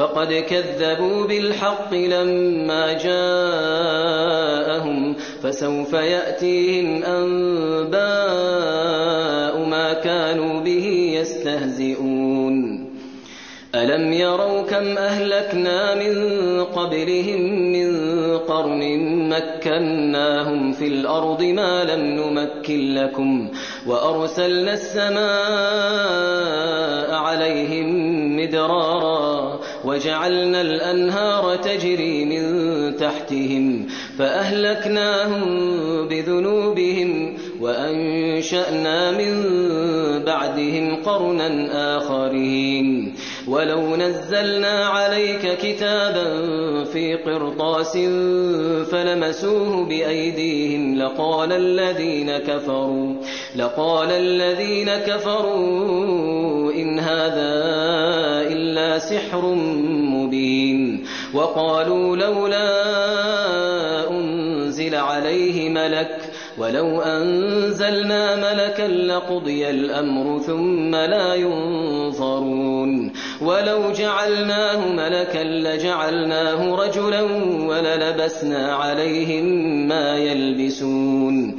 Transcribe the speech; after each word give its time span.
فقد 0.00 0.32
كذبوا 0.32 1.26
بالحق 1.26 1.94
لما 1.94 2.92
جاءهم 2.92 4.36
فسوف 5.42 5.92
يأتيهم 5.92 7.04
أنباء 7.04 8.00
ما 9.64 9.92
كانوا 9.92 10.60
به 10.60 11.12
يستهزئون. 11.20 12.90
ألم 13.74 14.12
يروا 14.12 14.62
كم 14.62 14.98
أهلكنا 14.98 15.94
من 15.94 16.14
قبلهم 16.64 17.72
من 17.72 17.90
قرن 18.38 18.82
مكناهم 19.28 20.72
في 20.72 20.86
الأرض 20.86 21.42
ما 21.42 21.84
لم 21.84 22.00
نمكن 22.00 22.94
لكم 22.94 23.50
وأرسلنا 23.86 24.72
السماء 24.72 26.00
عليهم 27.14 27.86
مدرارا 28.36 29.60
وجعلنا 29.84 30.60
الأنهار 30.60 31.56
تجري 31.56 32.24
من 32.24 32.96
تحتهم 32.96 33.86
فأهلكناهم 34.18 35.44
بذنوبهم 36.08 37.36
وأنشأنا 37.60 39.10
من 39.10 39.44
بعدهم 40.24 40.96
قرنا 41.04 41.96
آخرين 41.96 43.14
ولو 43.48 43.96
نزلنا 43.96 44.86
عليك 44.86 45.58
كتابا 45.58 46.24
في 46.84 47.14
قرطاس 47.14 47.98
فلمسوه 48.90 49.84
بأيديهم 49.84 50.98
لقال 50.98 51.52
الذين 51.52 52.38
كفروا 52.38 53.14
لقال 53.56 54.10
الذين 54.10 54.90
كفروا 54.90 56.72
إن 56.72 56.98
هذا 56.98 58.29
إلا 58.70 58.98
سحر 58.98 59.54
مبين 60.14 61.04
وقالوا 61.34 62.16
لولا 62.16 62.70
أنزل 64.10 64.94
عليه 64.94 65.68
ملك 65.68 66.30
ولو 66.58 67.00
أنزلنا 67.00 68.36
ملكا 68.36 68.82
لقضي 68.82 69.70
الأمر 69.70 70.40
ثم 70.40 70.94
لا 70.94 71.34
ينظرون 71.34 73.12
ولو 73.42 73.92
جعلناه 73.92 74.88
ملكا 74.88 75.44
لجعلناه 75.44 76.74
رجلا 76.74 77.22
وللبسنا 77.68 78.74
عليهم 78.74 79.44
ما 79.88 80.16
يلبسون 80.16 81.58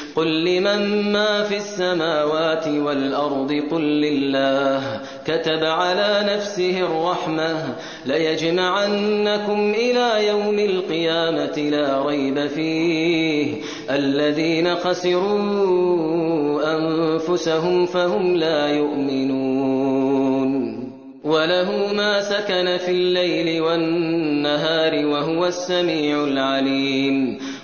قل 0.15 0.45
لمن 0.45 1.11
ما 1.11 1.43
في 1.43 1.57
السماوات 1.57 2.67
والأرض 2.67 3.53
قل 3.71 3.81
لله 3.81 5.01
كتب 5.25 5.63
على 5.63 6.33
نفسه 6.35 6.79
الرحمة 6.79 7.75
ليجمعنكم 8.05 9.73
إلى 9.73 10.27
يوم 10.27 10.59
القيامة 10.59 11.57
لا 11.57 12.05
ريب 12.05 12.47
فيه 12.47 13.55
الذين 13.89 14.75
خسروا 14.75 15.41
أنفسهم 16.77 17.85
فهم 17.85 18.35
لا 18.35 18.67
يؤمنون 18.67 19.91
وله 21.23 21.93
ما 21.93 22.21
سكن 22.21 22.77
في 22.77 22.91
الليل 22.91 23.61
والنهار 23.61 25.05
وهو 25.05 25.45
السميع 25.45 26.23
العليم 26.23 27.37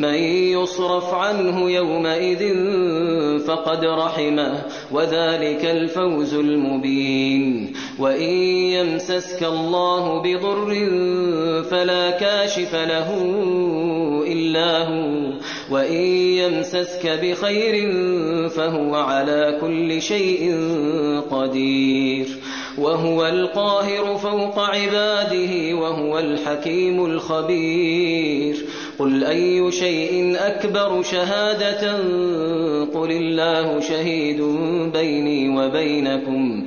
من 0.00 0.14
يصرف 0.14 1.14
عنه 1.14 1.70
يومئذ 1.70 2.54
فقد 3.38 3.84
رحمه 3.84 4.62
وذلك 4.92 5.64
الفوز 5.64 6.34
المبين. 6.34 7.72
وإن 7.98 8.32
يمسسك 8.72 9.42
الله 9.42 10.22
بضر 10.22 10.70
فلا 11.70 12.10
كاشف 12.10 12.74
له 12.74 13.08
إلا 14.26 14.88
هو 14.88 15.32
وإن 15.70 16.02
يمسسك 16.42 17.20
بخير 17.22 17.90
فهو 18.48 18.94
على 18.94 19.58
كل 19.60 20.02
شيء 20.02 20.54
قدير. 21.30 22.26
وهو 22.78 23.26
القاهر 23.26 24.16
فوق 24.16 24.58
عباده 24.58 25.74
وهو 25.74 26.18
الحكيم 26.18 27.04
الخبير. 27.04 28.56
قل 29.00 29.24
أي 29.24 29.72
شيء 29.72 30.36
أكبر 30.38 31.02
شهادة؟ 31.02 31.92
قل 32.94 33.10
الله 33.10 33.80
شهيد 33.80 34.42
بيني 34.92 35.48
وبينكم 35.58 36.66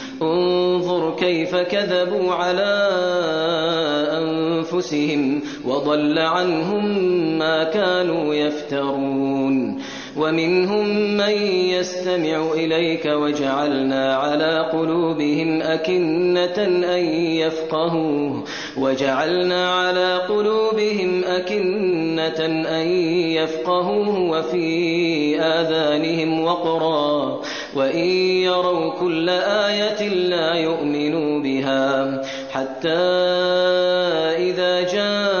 انظر 0.21 1.15
كيف 1.15 1.55
كذبوا 1.55 2.33
على 2.33 2.89
أنفسهم 4.21 5.41
وضل 5.65 6.19
عنهم 6.19 6.85
ما 7.37 7.63
كانوا 7.63 8.35
يفترون. 8.35 9.81
ومنهم 10.17 11.17
من 11.17 11.31
يستمع 11.71 12.53
إليك 12.53 13.05
وجعلنا 13.05 14.15
على 14.15 14.69
قلوبهم 14.73 15.61
أكنة 15.61 16.57
أن 16.95 17.05
يفقهوه 17.15 18.43
وجعلنا 18.77 19.71
على 19.71 20.17
قلوبهم 20.17 21.23
أكنة 21.23 22.45
أن 22.81 22.87
يفقهوه 23.31 24.19
وفي 24.19 25.39
آذانهم 25.39 26.43
وقرا 26.43 27.41
وإن 27.75 28.05
يروا 28.43 28.93
كل 28.99 29.29
آية 29.29 30.07
لا 30.09 30.53
يؤمنوا 30.53 31.39
بها 31.39 32.21
حتى 32.51 32.99
إذا 34.37 34.81
جاءوك 34.81 35.40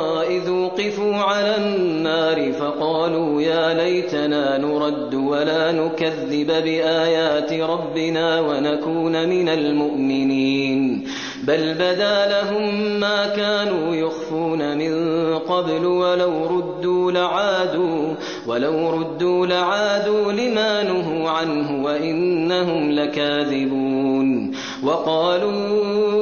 وقفوا 0.81 1.15
على 1.15 1.57
النار 1.57 2.51
فقالوا 2.51 3.41
يا 3.41 3.73
ليتنا 3.73 4.57
نرد 4.57 5.13
ولا 5.13 5.71
نكذب 5.71 6.47
بآيات 6.47 7.53
ربنا 7.53 8.41
ونكون 8.41 9.29
من 9.29 9.49
المؤمنين. 9.49 11.07
بل 11.43 11.73
بدا 11.73 12.29
لهم 12.29 12.99
ما 12.99 13.25
كانوا 13.25 13.95
يخفون 13.95 14.77
من 14.77 14.93
قبل 15.37 15.85
ولو 15.85 16.45
ردوا 16.45 17.11
لعادوا 17.11 18.13
ولو 18.47 18.89
ردوا 18.89 19.45
لعادوا 19.45 20.31
لما 20.31 20.83
نهوا 20.83 21.29
عنه 21.29 21.83
وإنهم 21.83 22.91
لكاذبون. 22.91 24.51
وقالوا 24.83 26.21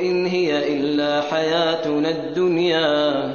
إن 0.00 0.26
هي 0.26 0.76
إلا 0.76 1.20
حياتنا 1.20 2.10
الدنيا. 2.10 3.34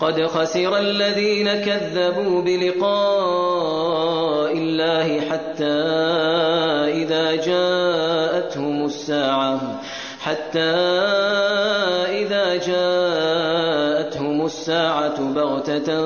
قد 0.00 0.26
خسر 0.26 0.78
الذين 0.78 1.54
كذبوا 1.54 2.42
بلقاء 2.42 3.76
الله 4.52 5.20
حتى 5.20 5.82
إذا 7.02 7.34
جاءتهم 7.34 8.84
الساعة. 8.84 9.80
حتى 10.26 10.72
إذا 12.18 12.56
جاءتهم 12.66 14.46
الساعة 14.46 15.32
بغتة 15.32 15.96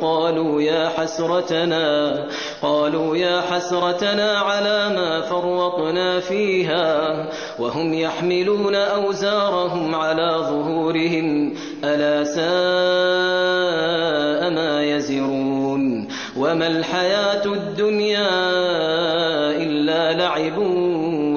قالوا 0.00 0.62
يا 0.62 0.88
حسرتنا 0.88 2.14
قالوا 2.62 3.16
يا 3.16 3.40
حسرتنا 3.40 4.38
على 4.38 4.88
ما 4.88 5.20
فرطنا 5.20 6.20
فيها 6.20 7.26
وهم 7.58 7.94
يحملون 7.94 8.74
أوزارهم 8.74 9.94
على 9.94 10.36
ظهورهم 10.40 11.54
ألا 11.84 12.24
ساء 12.24 12.40
ما 14.50 14.84
يزرون. 14.84 16.08
وما 16.36 16.66
الحياة 16.66 17.44
الدنيا 17.44 18.28
إلا 19.50 20.12
لعب 20.12 20.58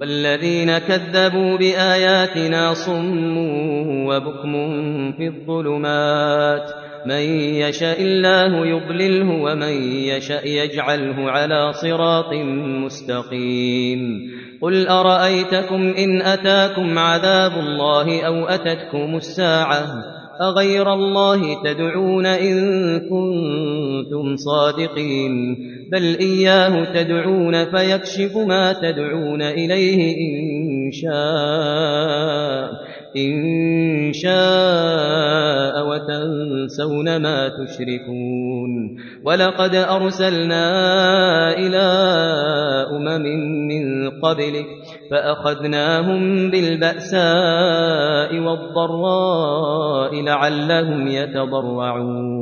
والذين 0.00 0.78
كذبوا 0.78 1.56
بآياتنا 1.56 2.74
صم 2.74 3.36
وبكم 4.06 4.72
في 5.12 5.26
الظلمات. 5.26 6.70
من 7.06 7.20
يشاء 7.54 8.02
الله 8.02 8.66
يضلله 8.66 9.30
ومن 9.42 9.92
يشاء 9.92 10.46
يجعله 10.46 11.30
على 11.30 11.72
صراط 11.72 12.32
مستقيم. 12.84 14.00
قل 14.62 14.88
أرأيتكم 14.88 15.94
إن 15.98 16.22
أتاكم 16.22 16.98
عذاب 16.98 17.52
الله 17.52 18.22
أو 18.22 18.44
أتتكم 18.44 19.16
الساعة؟ 19.16 19.86
أغير 20.42 20.94
الله 20.94 21.62
تدعون 21.64 22.26
إن 22.26 22.60
كنتم 23.00 24.36
صادقين. 24.36 25.56
بل 25.92 26.16
إياه 26.20 26.84
تدعون 26.84 27.64
فيكشف 27.64 28.36
ما 28.36 28.72
تدعون 28.72 29.42
إليه 29.42 30.16
إن 30.16 30.92
شاء 30.92 32.92
إن 33.16 34.12
شاء 34.12 35.88
وتنسون 35.88 37.16
ما 37.16 37.48
تشركون. 37.48 38.96
ولقد 39.24 39.74
أرسلنا 39.74 40.64
إلى 41.58 41.86
أمم 42.90 43.22
من 43.68 44.10
قبلك 44.10 44.66
فأخذناهم 45.10 46.50
بالبأساء 46.50 48.38
والضراء 48.38 50.22
لعلهم 50.22 51.08
يتضرعون. 51.08 52.41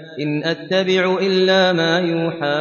إن 0.19 0.43
أتبع 0.43 1.17
إلا 1.21 1.73
ما 1.73 1.99
يوحى 1.99 2.59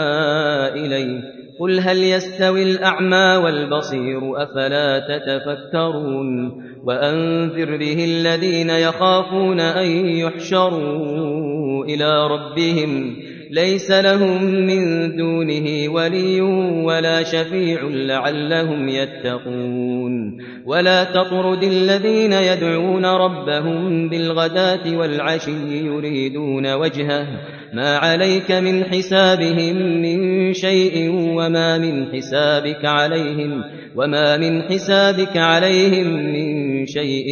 إلي. 0.74 1.22
قل 1.60 1.80
هل 1.80 1.98
يستوي 1.98 2.62
الأعمى 2.62 3.36
والبصير 3.44 4.42
أفلا 4.42 4.98
تتفكرون؟ 4.98 6.62
وأنذر 6.84 7.76
به 7.76 8.04
الذين 8.04 8.70
يخافون 8.70 9.60
أن 9.60 9.86
يحشروا 10.06 11.84
إلى 11.84 12.26
ربهم. 12.26 13.16
ليس 13.50 13.90
لهم 13.90 14.44
من 14.44 15.16
دونه 15.16 15.92
ولي 15.92 16.40
ولا 16.84 17.22
شفيع 17.22 17.80
لعلهم 17.82 18.88
يتقون. 18.88 20.38
ولا 20.66 21.04
تطرد 21.04 21.62
الذين 21.62 22.32
يدعون 22.32 23.06
ربهم 23.06 24.08
بالغداة 24.08 24.96
والعشي 24.98 25.86
يريدون 25.86 26.74
وجهه. 26.74 27.26
ما 27.74 27.96
عليك 27.96 28.50
من 28.50 28.84
حسابهم 28.84 29.76
من 30.02 30.52
شيء 30.52 31.10
وما 31.12 31.78
من 31.78 32.06
حسابك 32.12 32.84
عليهم 32.84 33.62
وما 33.96 34.36
من 34.36 34.62
حسابك 34.62 35.36
عليهم 35.36 36.06
من 36.32 36.86
شيء 36.86 37.26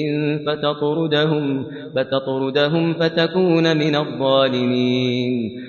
فتطردهم 0.47 1.67
فتطردهم 1.97 2.95
فتكون 2.95 3.77
من 3.77 3.97
الظالمين. 3.97 5.68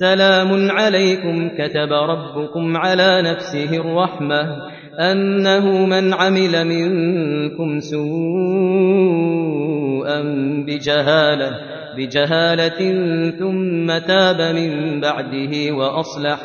سلام 0.00 0.70
عليكم 0.70 1.48
كتب 1.48 1.92
ربكم 1.92 2.76
على 2.76 3.22
نفسه 3.22 3.76
الرحمة 3.76 4.56
أنه 4.98 5.86
من 5.86 6.14
عمل 6.14 6.64
منكم 6.66 7.80
سوءا 7.80 8.02
بجهالة 10.66 11.50
بجهالة 11.96 12.78
ثم 13.38 13.98
تاب 13.98 14.54
من 14.54 15.00
بعده 15.00 15.72
وأصلح 15.72 16.38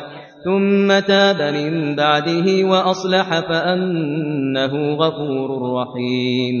ثم 0.44 0.98
تاب 0.98 1.54
من 1.54 1.96
بعده 1.96 2.64
وأصلح 2.64 3.40
فأنه 3.40 4.94
غفور 4.94 5.72
رحيم. 5.72 6.56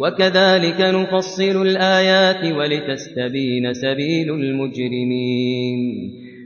وكذلك 0.00 0.80
نفصل 0.80 1.62
الآيات 1.62 2.44
ولتستبين 2.44 3.72
سبيل 3.72 4.30
المجرمين. 4.30 6.25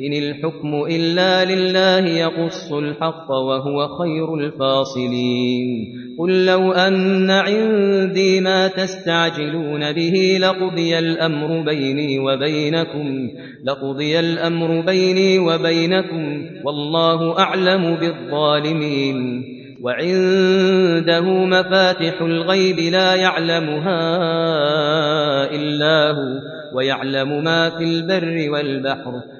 إن 0.00 0.12
الحكم 0.12 0.74
إلا 0.90 1.44
لله 1.44 2.08
يقص 2.08 2.72
الحق 2.72 3.30
وهو 3.30 3.88
خير 3.88 4.34
الفاصلين. 4.34 5.68
قل 6.18 6.46
لو 6.46 6.72
أن 6.72 7.30
عندي 7.30 8.40
ما 8.40 8.68
تستعجلون 8.68 9.92
به 9.92 10.38
لقضي 10.40 10.98
الأمر 10.98 11.62
بيني 11.62 12.18
وبينكم 12.18 13.28
لقضي 13.64 14.20
الأمر 14.20 14.80
بيني 14.80 15.38
وبينكم 15.38 16.46
والله 16.64 17.38
أعلم 17.38 17.96
بالظالمين. 17.96 19.44
وعنده 19.82 21.24
مفاتح 21.30 22.22
الغيب 22.22 22.78
لا 22.78 23.14
يعلمها 23.14 24.00
إلا 25.50 26.10
هو 26.10 26.54
ويعلم 26.76 27.44
ما 27.44 27.70
في 27.70 27.84
البر 27.84 28.50
والبحر. 28.50 29.12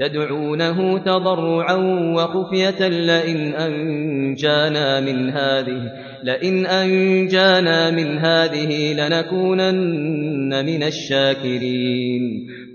تدعونه 0.00 0.98
تضرعا 0.98 1.74
وخفية 2.16 2.88
لئن 2.88 3.54
أنجانا 3.54 5.00
من 5.00 5.30
هذه 5.30 5.92
لئن 6.22 6.66
أنجانا 6.66 7.90
من 7.90 8.18
هذه 8.18 8.92
لنكونن 8.92 10.66
من 10.66 10.82
الشاكرين. 10.82 12.46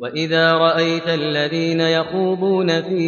وإذا 0.00 0.52
رأيت 0.52 1.08
الذين 1.08 1.80
يخوضون 1.80 2.82
في 2.82 3.04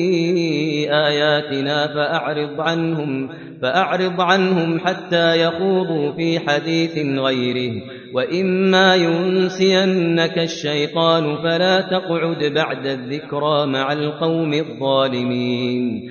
آياتنا 0.90 1.87
فأعرض 1.87 2.61
عنهم 2.61 3.28
فأعرض 3.62 4.20
عنهم 4.20 4.78
حتى 4.78 5.42
يخوضوا 5.42 6.12
في 6.12 6.38
حديث 6.38 6.98
غيره 6.98 7.83
وإما 8.14 8.94
ينسينك 8.94 10.38
الشيطان 10.38 11.37
فلا 11.37 11.81
تقعد 11.81 12.44
بعد 12.55 12.87
الذكرى 12.87 13.66
مع 13.66 13.92
القوم 13.92 14.55
الظالمين 14.55 16.11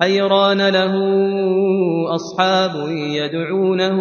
حيران 0.00 0.68
له 0.68 0.94
أصحاب 2.14 2.88
يدعونه 2.90 4.00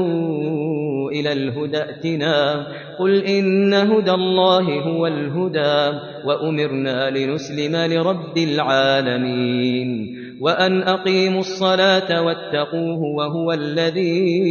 إلى 1.11 1.33
الهدى 1.33 1.77
ائتنا. 1.77 2.67
قل 2.99 3.23
إن 3.23 3.73
هدى 3.73 4.11
الله 4.11 4.61
هو 4.61 5.07
الهدى 5.07 5.99
وأمرنا 6.25 7.09
لنسلم 7.09 7.75
لرب 7.75 8.37
العالمين. 8.37 10.22
وأن 10.43 10.83
أقيموا 10.83 11.39
الصلاة 11.39 12.21
واتقوه 12.21 13.01
وهو 13.01 13.51
الذي 13.53 14.41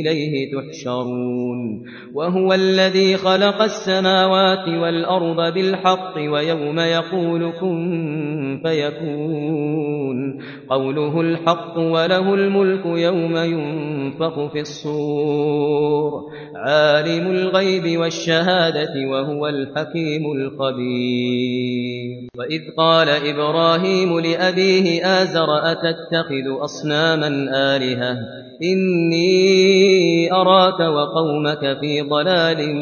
إليه 0.00 0.52
تحشرون 0.52 1.82
وهو 2.14 2.54
الذي 2.54 3.16
خلق 3.16 3.62
السماوات 3.62 4.68
والأرض 4.68 5.54
بالحق 5.54 6.16
ويوم 6.16 6.78
يقول 6.78 7.52
كن 7.60 8.60
فيكون 8.64 10.38
قوله 10.70 11.20
الحق 11.20 11.78
وله 11.78 12.34
الملك 12.34 12.86
يوم 12.86 13.36
ينفخ 13.36 14.52
في 14.52 14.60
الصور 14.60 16.22
عالم 16.56 17.26
الغيب 17.30 18.00
والشهادة 18.00 19.08
وهو 19.10 19.48
الحكيم 19.48 20.32
الخبير 20.32 22.28
وإذ 22.38 22.62
قال 22.78 23.08
إبراهيم 23.08 24.20
لأبيه 24.20 24.83
آزر 24.86 25.72
أتتخذ 25.72 26.64
أصناما 26.64 27.28
آلهة؟ 27.76 28.16
إني 28.62 30.32
أراك 30.32 30.80
وقومك 30.80 31.78
في 31.80 32.00
ضلال 32.00 32.76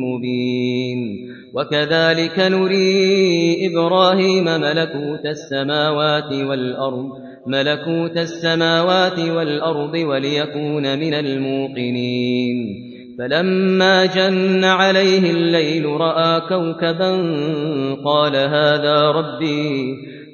مبين. 0.00 1.28
وكذلك 1.54 2.38
نري 2.38 3.66
إبراهيم 3.66 4.44
ملكوت 4.44 5.26
السماوات 5.26 6.32
والأرض 6.32 7.08
ملكوت 7.46 8.16
السماوات 8.16 9.18
والأرض 9.18 9.94
وليكون 9.94 10.98
من 10.98 11.14
الموقنين. 11.14 12.88
فلما 13.18 14.06
جن 14.06 14.64
عليه 14.64 15.30
الليل 15.30 15.86
رأى 15.86 16.40
كوكبا 16.40 17.10
قال 18.04 18.36
هذا 18.36 19.10
ربي 19.10 19.96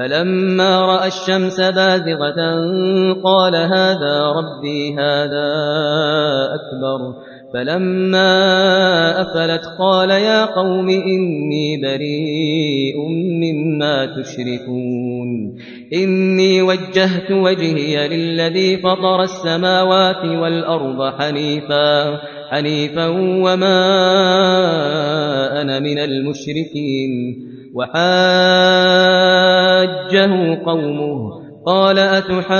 فلما 0.00 0.80
رأى 0.80 1.08
الشمس 1.08 1.60
بازغة 1.60 2.40
قال 3.24 3.54
هذا 3.54 4.26
ربي 4.26 4.94
هذا 4.94 5.48
أكبر. 6.54 7.14
فلما 7.54 8.30
أفلت 9.20 9.64
قال 9.78 10.10
يا 10.10 10.44
قوم 10.44 10.88
إني 10.88 11.80
بريء 11.82 13.08
مما 13.42 14.06
تشركون. 14.06 15.56
إني 15.94 16.62
وجهت 16.62 17.30
وجهي 17.30 18.08
للذي 18.08 18.76
فطر 18.76 19.22
السماوات 19.22 20.24
والأرض 20.24 21.14
حنيفا 21.18 22.20
حنيفا 22.50 23.06
وما 23.16 23.80
أنا 25.62 25.78
من 25.78 25.98
المشركين. 25.98 27.49
وحاجه 27.74 27.94
قومه 30.66 31.30
قال 31.66 31.98
أتحاجوني 31.98 32.50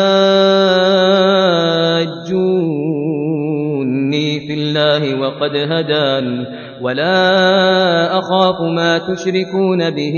في 4.40 4.54
الله 4.54 5.20
وقد 5.20 5.56
هدان 5.56 6.46
ولا 6.82 8.18
أخاف 8.18 8.60
ما 8.60 8.98
تشركون 8.98 9.90
به 9.90 10.14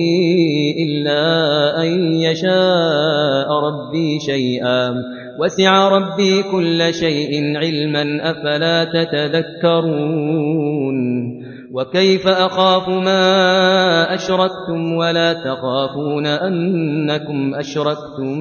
إلا 0.86 1.22
أن 1.82 2.14
يشاء 2.14 3.48
ربي 3.50 4.20
شيئا 4.26 4.94
وسع 5.38 5.88
ربي 5.88 6.42
كل 6.42 6.94
شيء 6.94 7.56
علما 7.56 8.30
أفلا 8.30 8.84
تتذكرون 8.84 10.61
وكيف 11.72 12.28
أخاف 12.28 12.88
ما 12.88 14.14
أشركتم 14.14 14.92
ولا 14.92 15.32
تخافون 15.32 16.26
أنكم 16.26 17.54
أشركتم 17.54 18.34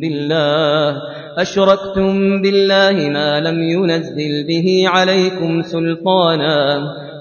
بالله 0.00 0.96
أشركتم 1.38 2.42
بالله 2.42 3.08
ما 3.08 3.40
لم 3.40 3.62
ينزل 3.62 4.46
به 4.48 4.84
عليكم 4.86 5.62
سلطانا 5.62 6.80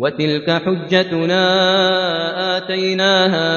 وتلك 0.00 0.50
حجتنا 0.50 1.46
آتيناها 2.56 3.48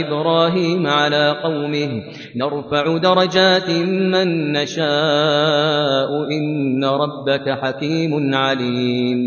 إبراهيم 0.00 0.86
على 0.86 1.36
قومه. 1.42 2.02
نرفع 2.36 2.98
درجات 2.98 3.70
من 3.70 4.52
نشاء. 4.52 6.10
إن 6.30 6.84
ربك 6.84 7.50
حكيم 7.62 8.34
عليم. 8.34 9.18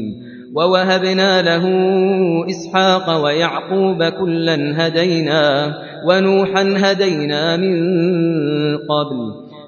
ووهبنا 0.56 1.42
له 1.42 1.66
إسحاق 2.50 3.24
ويعقوب 3.24 4.04
كلا 4.04 4.88
هدينا. 4.88 5.74
ونوحا 6.08 6.74
هدينا 6.78 7.58
من 7.58 7.78
قبل. 8.78 9.53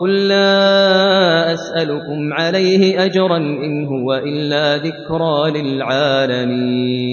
قل 0.00 0.28
لا 0.28 1.52
أسألكم 1.52 2.32
عليه 2.32 3.04
أجرا 3.04 3.36
إن 3.36 3.86
هو 3.86 4.14
إلا 4.14 4.76
ذكرى 4.76 5.62
للعالمين. 5.62 7.04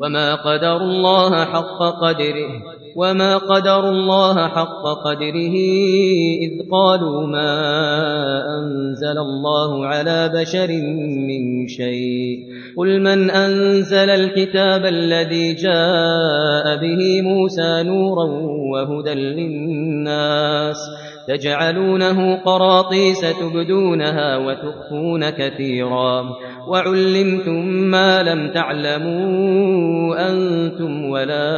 وما 0.00 0.34
قدر 0.34 0.76
الله 0.76 1.44
حق 1.44 1.82
قدره 2.02 2.50
وما 2.96 3.36
قدر 3.36 3.88
الله 3.88 4.48
حق 4.48 4.84
قدره 5.04 5.56
إذ 6.44 6.50
قالوا 6.72 7.26
ما 7.26 7.52
أنزل 8.58 9.18
الله 9.18 9.86
على 9.86 10.30
بشر 10.34 10.68
من 11.28 11.68
شيء. 11.68 12.38
قل 12.76 13.00
من 13.00 13.30
أنزل 13.30 14.10
الكتاب 14.10 14.86
الذي 14.86 15.54
جاء 15.54 16.76
به 16.76 17.22
موسى 17.22 17.82
نورا 17.82 18.24
وهدى 18.72 19.14
للناس 19.14 20.76
تجعلونه 21.28 22.36
قراطيس 22.36 23.20
تبدونها 23.20 24.36
وتخفون 24.36 25.30
كثيرا. 25.30 26.24
وعلمتم 26.68 27.66
ما 27.66 28.22
لم 28.22 28.50
تعلموا 28.50 30.30
أنتم 30.30 31.04
ولا 31.04 31.48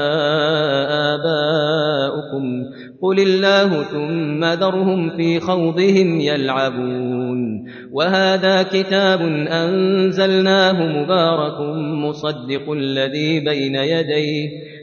آباؤكم. 1.14 2.64
قل 3.02 3.20
الله 3.20 3.82
ثم 3.82 4.44
ذرهم 4.44 5.10
في 5.16 5.40
خوضهم 5.40 6.20
يلعبون. 6.20 7.64
وهذا 7.92 8.62
كتاب 8.62 9.20
أنزلناه 9.48 11.02
مبارك 11.02 11.60
مصدق 12.04 12.72
الذي 12.72 13.40
بين 13.40 13.74
يديه. 13.74 14.73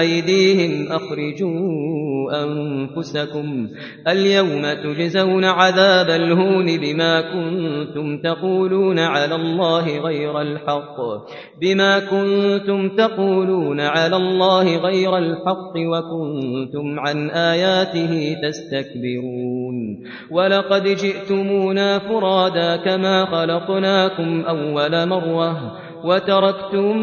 أيديهم 0.00 0.92
أخرجوا 0.92 2.12
أنفسكم 2.44 3.68
اليوم 4.08 4.62
تجزون 4.72 5.44
عذاب 5.44 6.10
الهون 6.10 6.80
بما 6.80 7.20
كنتم 7.20 8.18
تقولون 8.18 8.98
على 8.98 9.34
الله 9.34 9.98
غير 9.98 10.40
الحق 10.40 10.96
بما 11.60 11.98
كنتم 11.98 12.88
تقولون 12.96 13.80
على 13.80 14.16
الله 14.16 14.76
غير 14.76 15.18
الحق 15.18 15.72
وكنتم 15.76 17.00
عن 17.00 17.30
آياته 17.30 18.36
تستكبرون 18.42 20.02
ولقد 20.30 20.82
جئتمونا 20.82 21.98
فرادا 21.98 22.76
كما 22.76 23.24
خلقناكم 23.26 24.40
أول 24.40 25.08
مرة 25.08 25.61
وتركتم 26.04 26.96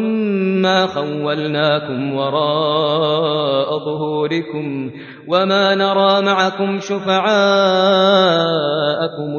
ما 0.62 0.86
خولناكم 0.86 2.14
وراء 2.14 3.78
ظهوركم 3.78 4.90
وما 5.28 5.74
نرى 5.74 6.22
معكم 6.22 6.78
شفعاءكم 6.80 7.30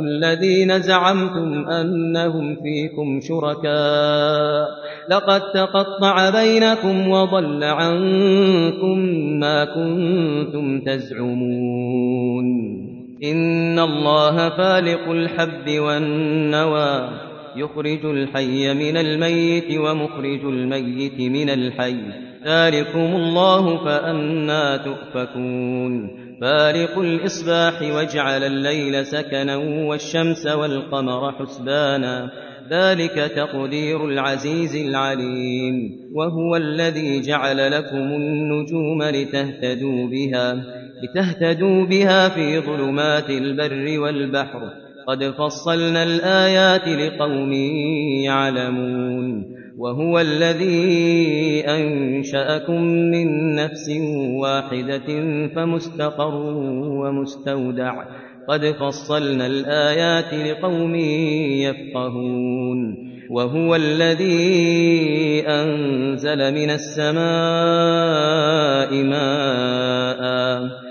الذين 0.08 0.80
زعمتم 0.80 1.70
أنهم 1.70 2.56
فيكم 2.56 3.20
شركاء 3.22 4.68
لقد 5.10 5.42
تقطع 5.54 6.30
بينكم 6.30 7.10
وضل 7.10 7.64
عنكم 7.64 8.98
ما 9.40 9.66
كنتم 9.66 10.82
تزعمون 10.82 12.46
إن 13.24 13.80
الله 13.80 14.50
فالق 14.50 15.10
الحب 15.10 15.80
والنوى 15.80 17.31
يخرج 17.56 18.06
الحي 18.06 18.74
من 18.74 18.98
الميت 18.98 19.78
ومخرج 19.78 20.46
الميت 20.46 21.20
من 21.20 21.50
الحي. 21.50 21.96
ذلكم 22.46 23.16
الله 23.16 23.86
فأنا 23.86 24.78
تؤفكون. 24.78 26.22
فارق 26.42 27.00
الإصباح 27.00 27.82
وجعل 27.82 28.44
الليل 28.44 29.06
سكنا 29.06 29.56
والشمس 29.88 30.48
والقمر 30.48 31.32
حسبانا. 31.32 32.32
ذلك 32.72 33.32
تقدير 33.36 34.06
العزيز 34.06 34.76
العليم. 34.76 35.92
وهو 36.14 36.56
الذي 36.56 37.22
جعل 37.22 37.72
لكم 37.72 37.98
النجوم 37.98 39.04
لتهتدوا 39.04 40.08
بها. 40.08 40.64
لتهتدوا 41.04 41.86
بها 41.86 42.30
في 42.30 42.60
ظلمات 42.60 43.30
البر 43.30 44.00
والبحر. 44.00 44.91
قد 45.08 45.24
فصلنا 45.24 46.04
الآيات 46.04 46.88
لقوم 46.88 47.54
يعلمون 48.24 49.56
وهو 49.78 50.20
الذي 50.20 51.64
أنشأكم 51.68 52.82
من 52.84 53.56
نفس 53.56 53.90
واحدة 54.42 55.08
فمستقر 55.56 56.36
ومستودع 56.76 58.04
قد 58.48 58.66
فصلنا 58.66 59.48
الآيات 59.48 60.34
لقوم 60.34 60.96
يفقهون 61.66 63.12
وهو 63.30 63.76
الذي 63.76 65.44
أنزل 65.48 66.54
من 66.54 66.70
السماء 66.70 67.22
ماءً 69.04 70.91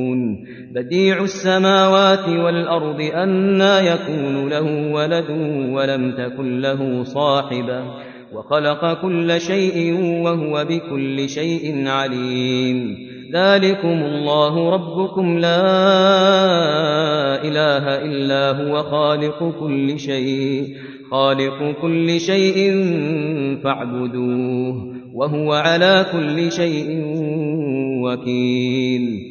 بديع 0.75 1.23
السماوات 1.23 2.29
والأرض 2.29 3.01
أنا 3.13 3.79
يكون 3.79 4.49
له 4.49 4.91
ولد 4.93 5.29
ولم 5.73 6.11
تكن 6.11 6.61
له 6.61 7.03
صاحبة. 7.03 7.83
وخلق 8.33 9.01
كل 9.01 9.41
شيء 9.41 9.93
وهو 10.23 10.65
بكل 10.69 11.29
شيء 11.29 11.87
عليم. 11.87 12.97
ذلكم 13.33 13.87
الله 13.87 14.69
ربكم 14.69 15.37
لا 15.37 15.63
إله 17.43 18.05
إلا 18.05 18.51
هو 18.51 18.83
خالق 18.83 19.59
كل 19.59 19.99
شيء. 19.99 20.67
خالق 21.11 21.81
كل 21.81 22.19
شيء 22.19 22.85
فاعبدوه 23.63 24.95
وهو 25.13 25.53
على 25.53 26.05
كل 26.11 26.51
شيء 26.51 27.03
وكيل. 28.03 29.30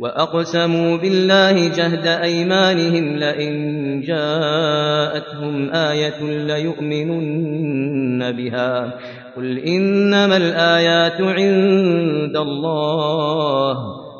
وأقسموا 0.00 0.96
بالله 0.96 1.68
جهد 1.68 2.06
أيمانهم 2.06 3.16
لئن 3.16 3.54
جاءتهم 4.00 5.70
آية 5.70 6.22
ليؤمنن 6.46 8.32
بها. 8.32 8.98
قل 9.36 9.58
إنما 9.58 10.36
الآيات 10.36 11.20
عند 11.20 12.36
الله. 12.36 14.05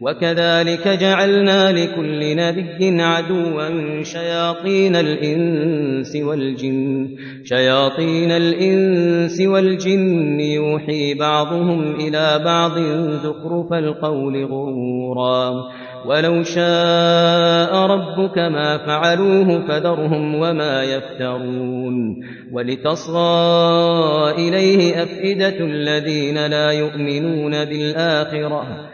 وكذلك 0.00 0.88
جعلنا 0.88 1.72
لكل 1.72 2.36
نبي 2.36 3.02
عدوا 3.02 4.02
شياطين 4.02 4.96
الإنس 4.96 6.16
والجن 6.16 7.08
شياطين 7.44 8.30
الإنس 8.30 9.40
والجن 9.40 10.40
يوحي 10.40 11.14
بعضهم 11.14 11.94
إلى 11.94 12.40
بعض 12.44 12.78
زخرف 13.22 13.72
القول 13.72 14.44
غرورا 14.44 15.52
ولو 16.06 16.42
شاء 16.42 17.76
ربك 17.76 18.38
ما 18.38 18.78
فعلوه 18.86 19.66
فذرهم 19.68 20.34
وما 20.34 20.82
يفترون. 20.82 22.20
ولتصغى 22.52 24.30
إليه 24.30 25.02
أفئدة 25.02 25.64
الذين 25.64 26.46
لا 26.46 26.70
يؤمنون 26.70 27.64
بالآخرة. 27.64 28.93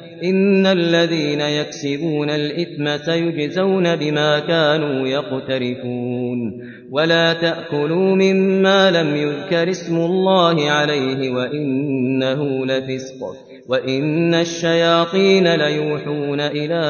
إن 0.23 0.65
الذين 0.65 1.41
يكسبون 1.41 2.29
الإثم 2.29 2.97
سيجزون 3.05 3.95
بما 3.95 4.39
كانوا 4.39 5.07
يقترفون 5.07 6.61
ولا 6.91 7.33
تأكلوا 7.33 8.15
مما 8.15 8.91
لم 8.91 9.15
يذكر 9.15 9.69
اسم 9.69 9.95
الله 9.95 10.71
عليه 10.71 11.29
وإنه 11.31 12.65
لفسق 12.65 13.51
وإن 13.67 14.33
الشياطين 14.33 15.55
ليوحون 15.55 16.39
إلى 16.39 16.81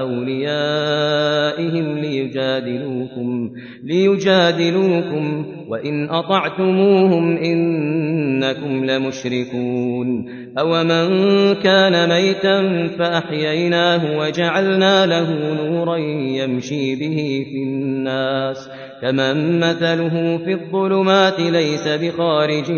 أوليائهم 0.00 1.98
ليجادلوكم 1.98 3.50
ليجادلوكم 3.84 5.46
وإن 5.68 6.08
أطعتموهم 6.10 7.36
إنكم 7.36 8.84
لمشركون 8.84 10.45
أومن 10.58 11.54
كان 11.54 12.08
ميتا 12.08 12.88
فأحييناه 12.98 14.18
وجعلنا 14.18 15.06
له 15.06 15.30
نورا 15.54 15.96
يمشي 15.96 16.94
به 16.94 17.46
في 17.50 17.62
الناس 17.62 18.68
كمن 19.02 19.60
مثله 19.60 20.38
في 20.44 20.52
الظلمات 20.52 21.40
ليس 21.40 21.88
بخارج 21.88 22.70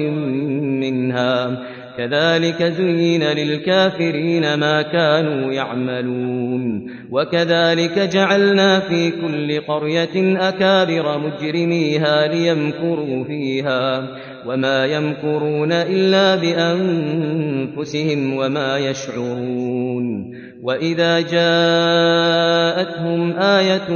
منها 0.83 1.59
كذلك 1.99 2.63
زين 2.63 3.23
للكافرين 3.23 4.55
ما 4.55 4.83
كانوا 4.83 5.53
يعملون 5.53 6.91
وكذلك 7.11 7.99
جعلنا 7.99 8.81
في 8.81 9.11
كل 9.11 9.61
قرية 9.61 10.49
أكابر 10.49 11.19
مجرميها 11.19 12.27
ليمكروا 12.27 13.25
فيها 13.25 14.09
وما 14.47 14.87
يمكرون 14.87 15.73
إلا 15.73 16.37
بأنفسهم 16.37 18.37
وما 18.37 18.79
يشعرون 18.79 20.35
وإذا 20.63 21.21
جاءتهم 21.21 23.33
آية 23.37 23.89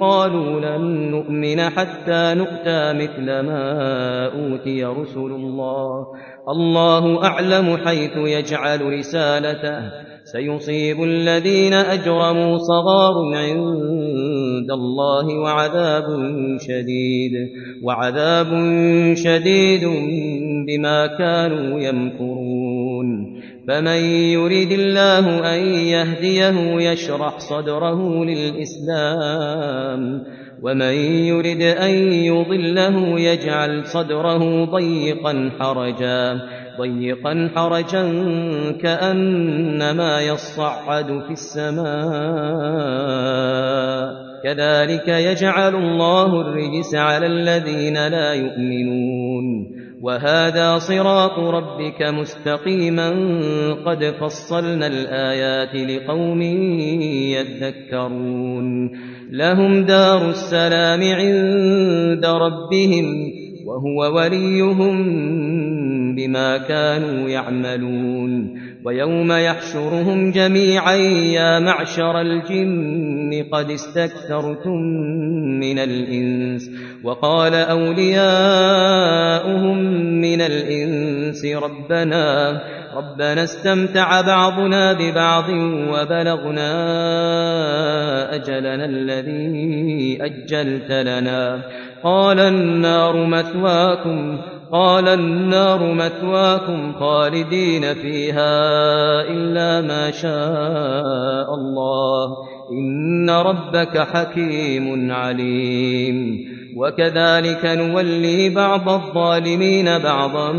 قالوا 0.00 0.60
لن 0.60 1.10
نؤمن 1.10 1.60
حتى 1.60 2.34
نؤتى 2.34 2.92
مثل 2.92 3.24
ما 3.24 4.26
أوتي 4.26 4.84
رسل 4.84 5.20
الله 5.20 6.06
الله 6.48 7.24
أعلم 7.24 7.76
حيث 7.76 8.16
يجعل 8.16 8.98
رسالته 8.98 9.90
سيصيب 10.24 11.02
الذين 11.02 11.72
أجرموا 11.72 12.58
صغار 12.58 13.14
عند 13.34 13.82
الله 14.70 15.38
وعذاب 15.38 16.04
شديد 16.60 17.32
وعذاب 17.82 18.46
شديد 19.14 19.84
بما 20.66 21.06
كانوا 21.06 21.80
يمكرون 21.80 23.40
فمن 23.68 24.00
يريد 24.34 24.72
الله 24.72 25.54
أن 25.54 25.68
يهديه 25.68 26.90
يشرح 26.90 27.38
صدره 27.38 28.24
للإسلام 28.24 30.24
ومن 30.62 30.94
يرد 31.24 31.62
أن 31.62 32.12
يضله 32.12 33.20
يجعل 33.20 33.86
صدره 33.86 34.64
ضيقا 34.64 35.50
حرجا 35.58 36.40
ضيقا 36.80 37.50
حرجا 37.56 38.02
كأنما 38.82 40.20
يصعد 40.20 41.22
في 41.26 41.30
السماء 41.30 41.80
كذلك 44.44 45.08
يجعل 45.08 45.74
الله 45.74 46.40
الرجس 46.40 46.94
على 46.94 47.26
الذين 47.26 47.94
لا 47.94 48.32
يؤمنون. 48.32 49.80
وهذا 50.02 50.78
صراط 50.78 51.38
ربك 51.38 52.02
مستقيما. 52.02 53.08
قد 53.86 54.04
فصلنا 54.04 54.86
الآيات 54.86 55.74
لقوم 55.74 56.42
يذكرون. 57.32 58.90
لهم 59.30 59.84
دار 59.84 60.28
السلام 60.28 61.00
عند 61.02 62.26
ربهم 62.26 63.32
وهو 63.66 64.16
وليهم 64.16 64.96
بما 66.14 66.58
كانوا 66.58 67.28
يعملون. 67.28 68.60
ويوم 68.84 69.32
يحشرهم 69.32 70.30
جميعا 70.30 70.94
يا 71.34 71.58
معشر 71.58 72.20
الجن 72.20 73.44
قد 73.52 73.70
استكثرتم 73.70 74.80
من 75.60 75.78
الإنس. 75.78 76.70
وقال 77.04 77.54
أولياؤهم 77.54 78.16
من 80.20 80.40
الإنس 80.40 81.44
ربنا 81.44 82.60
ربنا 82.96 83.44
استمتع 83.44 84.20
بعضنا 84.20 84.92
ببعض 84.92 85.48
وبلغنا 85.92 86.70
أجلنا 88.34 88.84
الذي 88.84 90.18
أجلت 90.20 90.92
لنا. 90.92 91.60
قال 92.04 92.40
النار 92.40 93.26
مثواكم 93.26 94.38
قال 94.72 95.08
النار 95.08 95.94
مثواكم 95.94 96.92
خالدين 96.92 97.94
فيها 97.94 98.60
إلا 99.20 99.80
ما 99.80 100.10
شاء 100.10 101.54
الله 101.54 102.26
إن 102.72 103.30
ربك 103.30 103.98
حكيم 103.98 105.12
عليم. 105.12 106.38
وكذلك 106.76 107.64
نولي 107.64 108.50
بعض 108.50 108.88
الظالمين 108.88 109.98
بعضا 109.98 110.52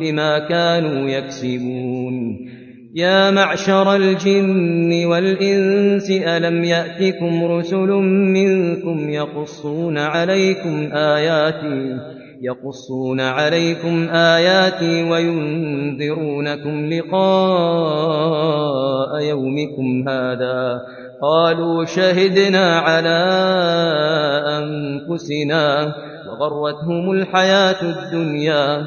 بما 0.00 0.38
كانوا 0.38 1.08
يكسبون. 1.08 2.50
يا 2.94 3.30
معشر 3.30 3.96
الجن 3.96 5.04
والإنس 5.06 6.10
ألم 6.10 6.64
يأتكم 6.64 7.44
رسل 7.44 7.88
منكم 8.34 9.10
يقصون 9.10 9.98
عليكم 9.98 10.92
آياتي 10.92 12.19
يقصون 12.40 13.20
عليكم 13.20 14.08
آياتي 14.08 15.10
وينذرونكم 15.10 16.86
لقاء 16.86 17.20
يومكم 19.20 20.08
هذا 20.08 20.80
قالوا 21.22 21.84
شهدنا 21.84 22.78
على 22.78 23.20
أنفسنا 24.58 25.94
وغرتهم 26.28 27.10
الحياة 27.10 27.82
الدنيا 27.82 28.86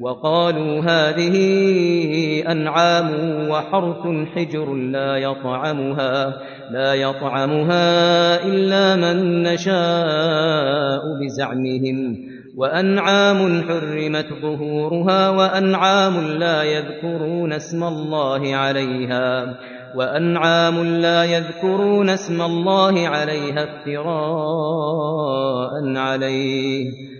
وقالوا 0.00 0.80
هذه 0.80 1.36
أنعام 2.52 3.10
وحرث 3.50 4.28
حجر 4.34 4.74
لا 4.74 5.16
يطعمها 5.16 6.36
لا 6.70 6.94
يطعمها 6.94 8.44
إلا 8.44 8.96
من 8.96 9.42
نشاء 9.42 11.00
بزعمهم. 11.22 12.16
وأنعام 12.56 13.62
حرمت 13.62 14.26
ظهورها 14.42 15.30
وأنعام 15.30 16.20
لا 16.20 16.62
يذكرون 16.62 17.52
اسم 17.52 17.84
الله 17.84 18.56
عليها. 18.56 19.54
وأنعام 19.96 20.82
لا 20.84 21.24
يذكرون 21.24 22.08
اسم 22.08 22.42
الله 22.42 23.08
عليها 23.08 23.64
افتراء 23.64 24.12
عليه. 25.96 27.19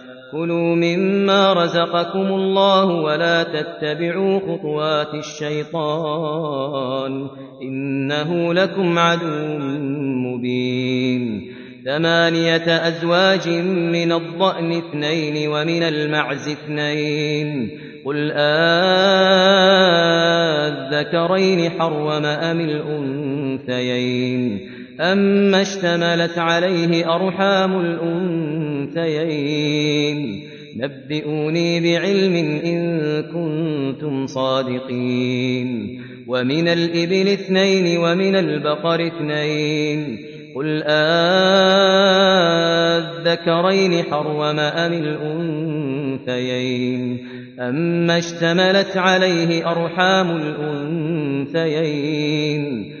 كلوا 0.31 0.75
مما 0.75 1.53
رزقكم 1.53 2.27
الله 2.27 2.85
ولا 2.85 3.43
تتبعوا 3.43 4.39
خطوات 4.39 5.13
الشيطان 5.13 7.27
إنه 7.61 8.53
لكم 8.53 8.99
عدو 8.99 9.57
مبين. 9.99 11.51
ثمانية 11.85 12.87
أزواج 12.87 13.49
من 13.67 14.11
الضأن 14.11 14.71
اثنين 14.71 15.49
ومن 15.49 15.83
المعز 15.83 16.49
اثنين. 16.49 17.69
قل 18.05 18.31
آذكرين 21.01 21.69
حرم 21.69 22.25
أم 22.25 22.59
الأنثيين؟ 22.59 24.59
أما 24.99 25.61
اشتملت 25.61 26.37
عليه 26.37 27.15
أرحام 27.15 27.79
الأنثيين 27.79 28.60
نبئوني 30.77 31.79
بعلم 31.79 32.35
إن 32.65 33.01
كنتم 33.21 34.27
صادقين. 34.27 36.01
ومن 36.27 36.67
الإبل 36.67 37.27
اثنين 37.27 37.97
ومن 37.97 38.35
البقر 38.35 39.07
اثنين. 39.07 40.17
قل 40.55 40.83
آذكرين 43.23 44.03
حرم 44.03 44.59
أم 44.59 44.93
الأنثيين. 46.23 47.17
أما 47.59 48.17
اشتملت 48.17 48.97
عليه 48.97 49.71
أرحام 49.71 50.37
الأنثيين. 51.55 53.00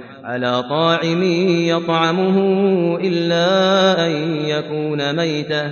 على 0.23 0.63
طاعم 0.69 1.23
يطعمه 1.67 2.37
إلا 2.97 4.07
أن 4.07 4.11
يكون 4.45 5.15
ميتة 5.15 5.71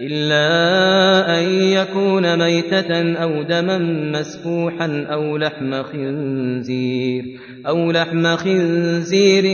إلا 0.00 1.38
أن 1.38 1.44
يكون 1.52 2.38
ميتة 2.38 3.22
أو 3.22 3.42
دما 3.42 3.78
مسفوحا 4.18 5.06
أو 5.10 5.36
لحم 5.36 5.82
خنزير 5.82 7.24
أو 7.66 7.92
لحم 7.92 8.36
خنزير 8.36 9.44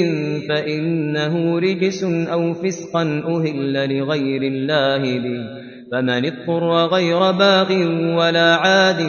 فإنه 0.49 1.59
رجس 1.59 2.05
أو 2.05 2.55
فسقا 2.55 3.03
أهل 3.03 3.99
لغير 3.99 4.43
الله 4.43 5.19
به 5.19 5.67
فمن 5.93 6.25
اضطر 6.25 6.87
غير 6.87 7.19
باغ 7.19 7.73
ولا 8.19 8.55
عاد 8.55 9.01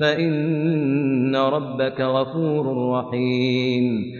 فإن 0.00 1.36
ربك 1.36 2.00
غفور 2.00 2.90
رحيم. 2.92 4.19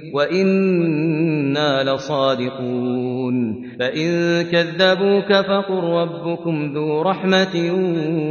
وإنا 0.13 1.83
لصادقون 1.83 3.61
فإن 3.79 4.41
كذبوك 4.41 5.33
فقل 5.33 5.83
ربكم 5.83 6.73
ذو 6.73 7.01
رحمة 7.01 7.71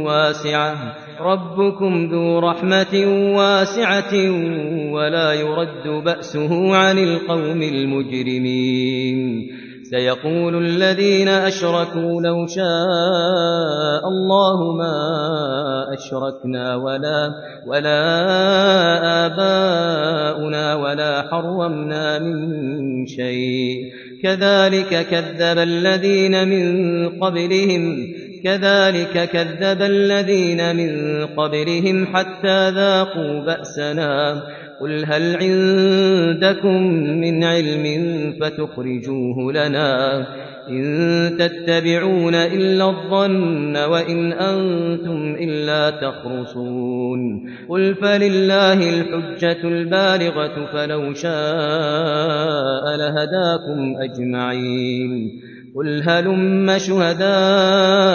واسعة 0.05 0.95
ربكم 1.21 2.05
ذو 2.11 2.39
رحمة 2.39 3.05
واسعة 3.37 4.13
ولا 4.91 5.33
يرد 5.33 6.03
بأسه 6.05 6.75
عن 6.75 6.97
القوم 6.97 7.61
المجرمين 7.61 9.51
سيقول 9.91 10.65
الذين 10.65 11.27
أشركوا 11.27 12.21
لو 12.21 12.47
شاء 12.47 14.07
الله 14.07 14.73
ما 14.73 14.95
أشركنا 15.93 16.75
ولا 16.75 17.31
ولا 17.67 18.01
آباؤنا 19.25 20.75
ولا 20.75 21.21
حرمنا 21.21 22.19
من 22.19 23.05
شيء. 23.05 23.77
كذلك 24.23 25.07
كذب 25.07 25.57
الذين 25.57 26.47
من 26.47 26.65
قبلهم 27.19 27.97
كذلك 28.43 29.29
كذب 29.29 29.81
الذين 29.81 30.75
من 30.75 31.25
قبلهم 31.25 32.05
حتى 32.15 32.69
ذاقوا 32.69 33.45
بأسنا. 33.45 34.41
قل 34.81 35.05
هل 35.05 35.35
عندكم 35.35 36.83
من 37.21 37.43
علم 37.43 37.85
فتخرجوه 38.41 39.53
لنا 39.53 40.25
إن 40.69 41.37
تتبعون 41.39 42.35
إلا 42.35 42.89
الظن 42.89 43.77
وإن 43.77 44.33
أنتم 44.33 45.35
إلا 45.39 45.89
تخرصون 45.89 47.49
قل 47.69 47.95
فلله 47.95 48.89
الحجة 48.89 49.63
البالغة 49.63 50.65
فلو 50.73 51.13
شاء 51.13 52.95
لهداكم 52.95 53.95
أجمعين 54.01 55.41
قل 55.75 56.01
هلم 56.09 56.77
شهداءكم 56.77 58.09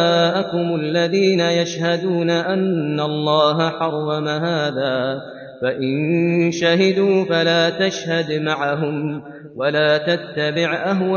الذين 0.81 1.41
يشهدون 1.41 2.31
أن 2.31 3.01
الله 3.01 3.71
حرم 3.71 4.29
هذا 4.29 5.21
فإن 5.63 6.51
شهدوا 6.53 7.25
فلا 7.25 7.71
تشهد 7.71 8.43
معهم 8.43 9.23
ولا 9.57 9.99
تتبع 9.99 10.75
أهواء 10.75 11.17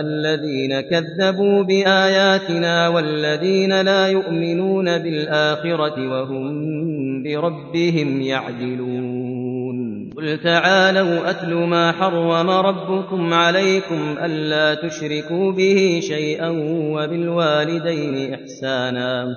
الذين 0.00 0.80
كذبوا 0.80 1.62
بآياتنا 1.62 2.88
والذين 2.88 3.80
لا 3.80 4.08
يؤمنون 4.08 4.98
بالآخرة 4.98 6.08
وهم 6.08 7.22
بربهم 7.22 8.20
يعدلون. 8.20 10.10
قل 10.16 10.38
تعالوا 10.38 11.30
أتل 11.30 11.54
ما 11.54 11.92
حرم 11.92 12.50
ربكم 12.50 13.34
عليكم 13.34 14.16
ألا 14.24 14.74
تشركوا 14.74 15.52
به 15.52 16.00
شيئا 16.02 16.48
وبالوالدين 16.94 18.34
إحسانا. 18.34 19.36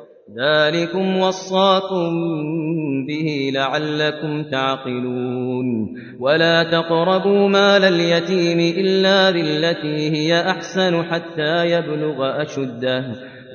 ذلكم 0.37 1.17
وصاكم 1.17 2.09
به 3.07 3.51
لعلكم 3.53 4.43
تعقلون. 4.43 5.95
ولا 6.19 6.63
تقربوا 6.63 7.47
مال 7.49 7.83
اليتيم 7.83 8.59
إلا 8.77 9.31
بالتي 9.31 10.11
هي 10.11 10.41
أحسن 10.41 11.03
حتى 11.03 11.71
يبلغ 11.71 12.41
أشده. 12.41 13.05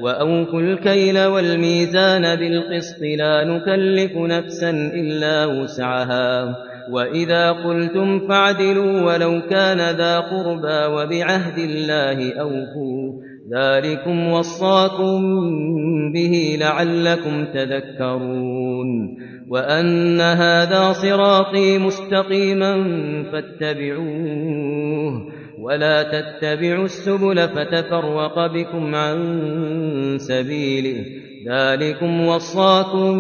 وأوفوا 0.01 0.61
الكيل 0.61 1.25
والميزان 1.25 2.37
بالقسط 2.37 3.03
لا 3.19 3.45
نكلف 3.45 4.17
نفسا 4.17 4.71
إلا 4.71 5.47
وسعها. 5.47 6.57
وإذا 6.91 7.53
قلتم 7.53 8.29
فاعدلوا 8.29 9.03
ولو 9.03 9.43
كان 9.51 9.97
ذا 9.97 10.21
قربى 10.21 10.95
وبعهد 10.95 11.59
الله 11.59 12.41
أوفوا. 12.41 13.26
ذلكم 13.55 14.29
وصاكم 14.29 15.23
به 16.13 16.57
لعلكم 16.61 17.45
تذكرون 17.45 19.19
وأن 19.49 20.21
هذا 20.21 20.93
صراطي 20.93 21.79
مستقيما 21.79 22.85
فاتبعوه 23.33 25.27
ولا 25.61 26.03
تتبعوا 26.03 26.85
السبل 26.85 27.49
فتفرق 27.49 28.47
بكم 28.47 28.95
عن 28.95 29.19
سبيله 30.19 31.05
ذلكم 31.49 32.27
وصاكم 32.27 33.15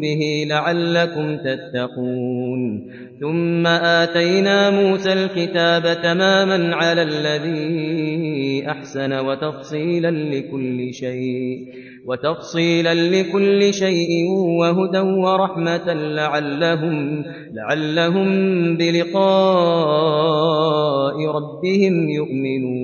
به 0.00 0.46
لعلكم 0.48 1.36
تتقون 1.36 2.90
ثم 3.20 3.66
آتينا 3.66 4.70
موسى 4.70 5.12
الكتاب 5.12 6.02
تماما 6.02 6.76
على 6.76 7.02
الذي 7.02 7.93
أحسن 8.66 9.12
وتفصيلا 9.12 10.10
لكل 10.10 10.94
شيء 10.94 11.58
وتفصيلا 12.06 12.94
لكل 12.94 13.74
شيء 13.74 14.26
وهدى 14.60 14.98
ورحمة 14.98 15.92
لعلهم 15.92 17.24
لعلهم 17.52 18.28
بلقاء 18.76 19.14
ربهم 21.36 22.10
يؤمنون. 22.10 22.83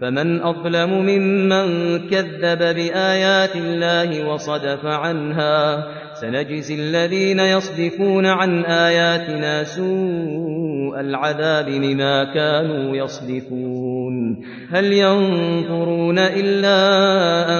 فمن 0.00 0.42
أظلم 0.42 0.90
ممن 0.90 1.98
كذب 2.08 2.58
بآيات 2.58 3.56
الله 3.56 4.28
وصدف 4.28 4.84
عنها 4.84 5.86
سنجزي 6.20 6.74
الذين 6.74 7.40
يصدفون 7.40 8.26
عن 8.26 8.64
آياتنا 8.64 9.64
سوء 9.64 11.00
العذاب 11.00 11.66
بما 11.66 12.24
كانوا 12.34 12.96
يصدفون 12.96 14.42
هل 14.70 14.92
ينظرون 14.92 16.18
إلا 16.18 16.78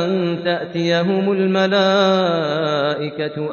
أن 0.05 0.39
تأتيهم 0.45 1.33
الملائكة 1.33 1.97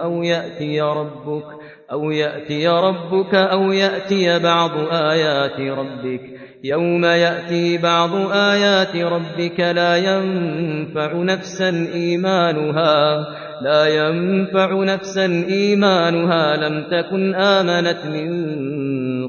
أو 0.03 0.23
يأتي 0.23 0.81
ربك 0.81 1.45
أو 1.91 2.11
يأتي 2.11 2.67
ربك 2.67 3.35
أو 3.35 3.71
يأتي 3.71 4.39
بعض 4.39 4.71
آيات 4.91 5.59
ربك 5.59 6.42
يوم 6.65 7.05
يأتي 7.05 7.77
بعض 7.77 8.15
آيات 8.31 8.95
ربك 8.95 9.59
لا 9.59 9.97
ينفع 9.97 11.13
نفسا 11.13 11.87
إيمانها 11.93 13.25
لا 13.61 13.85
ينفع 13.85 14.83
نفسا 14.83 15.25
إيمانها 15.49 16.57
لم 16.57 16.83
تكن 16.91 17.35
آمنت 17.35 18.05
من 18.05 18.29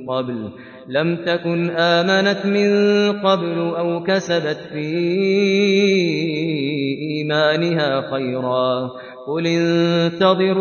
قبل 0.07 0.51
لم 0.89 1.16
تكن 1.16 1.70
آمنت 1.70 2.47
من 2.47 2.70
قبل 3.12 3.59
أو 3.59 4.03
كسبت 4.03 4.59
في 4.72 4.97
إيمانها 7.01 8.11
خيرا 8.11 8.91
قل 9.26 9.47
انتظروا 9.47 10.57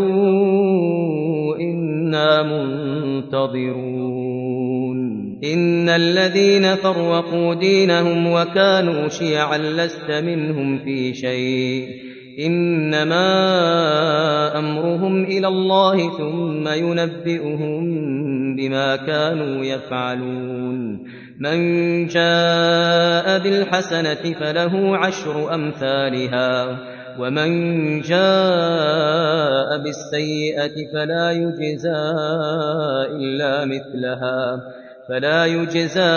إنا 1.58 2.44
منتظرون 2.44 4.14
إن 5.44 5.90
الذين 5.90 6.76
فرقوا 6.76 7.54
دينهم 7.54 8.32
وكانوا 8.32 9.08
شيعا 9.08 9.58
لست 9.58 10.12
منهم 10.12 10.80
في 10.80 11.14
شيء. 11.14 11.88
إنما 12.40 13.30
أمرهم 14.60 15.24
إلى 15.24 15.48
الله 15.48 16.18
ثم 16.18 16.68
ينبئهم 16.68 17.84
بما 18.56 18.96
كانوا 18.96 19.66
يفعلون. 19.66 21.04
من 21.40 21.58
جاء 22.08 23.40
بالحسنة 23.40 24.34
فله 24.40 24.98
عشر 24.98 25.56
أمثالها 25.56 26.78
ومن 27.20 28.02
جاء 28.02 29.78
بالسيئة 29.84 30.76
فلا 30.94 31.32
يجزى 31.32 32.14
إلا 33.20 33.66
مثلها. 33.66 34.83
فلا 35.10 35.46
يجزى 35.46 36.14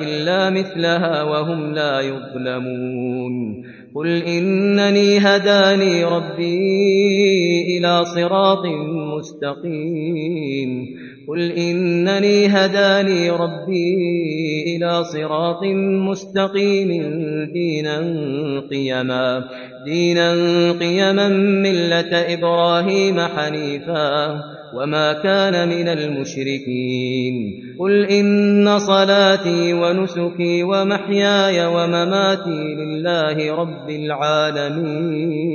إلا 0.00 0.50
مثلها 0.50 1.22
وهم 1.22 1.74
لا 1.74 2.00
يظلمون. 2.00 3.62
قل 3.94 4.22
إنني 4.22 5.18
هداني 5.18 6.04
ربي 6.04 7.78
إلى 7.78 8.04
صراط 8.04 8.64
مستقيم. 9.16 10.86
قل 11.28 11.52
إنني 11.52 12.46
هداني 12.46 13.30
ربي 13.30 13.96
إلى 14.76 15.04
صراط 15.04 15.62
مستقيم 16.08 16.88
دينا 17.52 17.98
قيما. 18.70 19.44
دينا 19.86 20.32
قيما 20.72 21.28
ملة 21.62 22.34
إبراهيم 22.34 23.20
حنيفا 23.20 24.40
وما 24.74 25.12
كان 25.12 25.68
من 25.68 25.88
المشركين 25.88 27.62
قل 27.78 28.04
إن 28.04 28.78
صلاتي 28.78 29.72
ونسكي 29.72 30.62
ومحياي 30.62 31.66
ومماتي 31.66 32.74
لله 32.74 33.54
رب 33.54 33.90
العالمين 33.90 35.46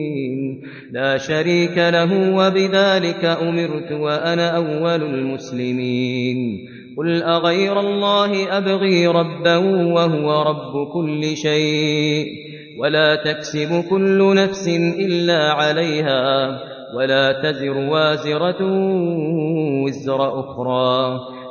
لا 0.91 1.17
شريك 1.17 1.77
له 1.77 2.35
وبذلك 2.35 3.25
أمرت 3.25 3.91
وأنا 3.91 4.55
أول 4.55 5.03
المسلمين 5.03 6.67
قل 6.97 7.23
أغير 7.23 7.79
الله 7.79 8.57
أبغي 8.57 9.07
ربا 9.07 9.57
وهو 9.57 10.41
رب 10.41 10.87
كل 10.93 11.37
شيء 11.37 12.50
ولا 12.81 13.15
تكسب 13.15 13.83
كل 13.89 14.35
نفس 14.35 14.67
إلا 15.05 15.51
عليها 15.51 16.59
ولا 16.95 17.31
تزر 17.43 17.77
وازرة 17.77 18.61
وزر 19.85 20.39
أخرى 20.39 21.19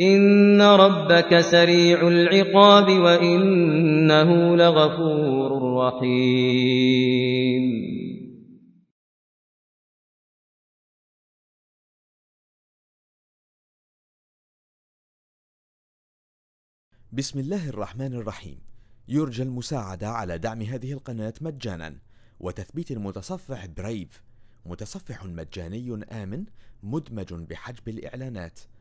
إن 0.00 0.62
ربك 0.62 1.40
سريع 1.40 2.08
العقاب 2.08 2.88
وإنه 2.88 4.56
لغفور 4.56 5.76
رحيم 5.76 7.00
بسم 17.12 17.38
الله 17.38 17.68
الرحمن 17.68 18.14
الرحيم. 18.14 18.60
يرجى 19.08 19.42
المساعدة 19.42 20.08
على 20.08 20.38
دعم 20.38 20.62
هذه 20.62 20.92
القناة 20.92 21.34
مجانا 21.40 21.96
وتثبيت 22.40 22.90
المتصفح 22.90 23.66
برايف 23.66 24.22
متصفح 24.66 25.24
مجاني 25.24 26.04
آمن 26.12 26.44
مدمج 26.82 27.34
بحجب 27.34 27.88
الإعلانات. 27.88 28.60